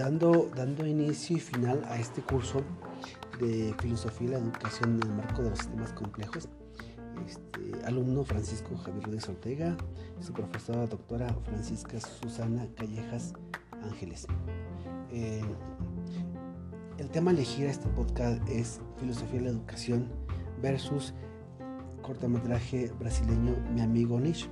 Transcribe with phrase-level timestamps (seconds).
[0.00, 2.62] dando, dando inicio y final a este curso
[3.38, 6.48] de filosofía y la educación en el marco de los sistemas complejos.
[7.26, 9.76] Este, alumno Francisco Javier Rodríguez Ortega,
[10.22, 13.34] su profesora doctora Francisca Susana Callejas
[13.82, 14.26] Ángeles.
[15.12, 15.42] Eh,
[16.96, 20.08] el tema a elegir a este podcast es filosofía y la educación
[20.62, 21.12] versus
[22.00, 24.48] cortometraje brasileño Mi amigo Nish.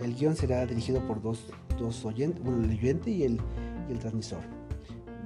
[0.00, 3.40] El guion será dirigido por dos, dos oyentes, bueno, el oyente y el,
[3.90, 4.40] y el transmisor.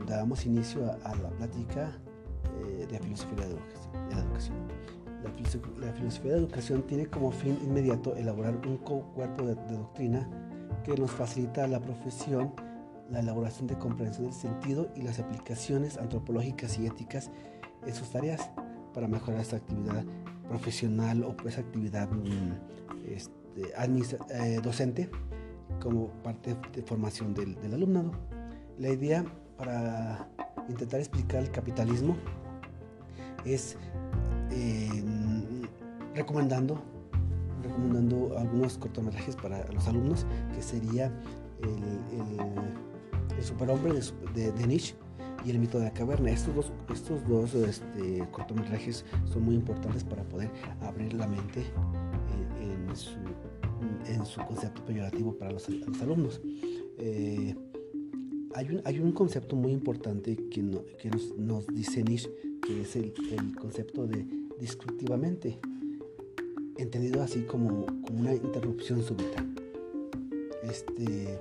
[0.06, 1.92] Damos inicio a, la plática
[2.66, 4.56] eh, de filosofía de la educación.
[5.80, 10.28] La, filosofía de la educación tiene como fin inmediato elaborar un cuerpo de, de doctrina
[10.84, 12.52] que nos facilita la profesión,
[13.10, 17.30] la elaboración de comprensión del sentido y las aplicaciones antropológicas y éticas
[17.86, 18.50] en sus tareas
[18.92, 20.04] para mejorar esta actividad
[20.48, 22.52] profesional o pues actividad mm,
[23.08, 23.32] este,
[24.30, 25.10] eh, docente
[25.80, 28.12] como parte de formación del, alumnado.
[28.78, 29.24] La idea
[29.56, 30.28] para
[30.68, 32.16] intentar explicar el capitalismo
[33.44, 33.76] es
[34.50, 35.02] eh,
[36.14, 36.82] recomendando,
[37.62, 41.12] recomendando algunos cortometrajes para los alumnos, que sería
[41.62, 43.92] el, el, superhombre
[44.34, 44.94] de, de Nietzsche
[45.44, 46.30] y El mito de la caverna.
[46.30, 51.64] Estos dos, estos dos este, cortometrajes son muy importantes para poder abrir la mente
[52.60, 53.10] en, su,
[54.06, 55.68] en su, concepto peyorativo para los,
[56.00, 56.40] alumnos.
[56.98, 57.54] Eh,
[58.54, 60.62] hay, un, hay un concepto muy importante que,
[60.98, 62.30] que nos, dice Nietzsche,
[62.62, 64.26] que es el, el concepto de
[64.60, 65.58] descriptivamente,
[66.76, 69.44] entendido así como, como una interrupción súbita.
[70.62, 71.38] Este,